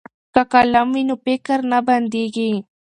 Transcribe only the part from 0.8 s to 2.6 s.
وي نو فکر نه بندیږي.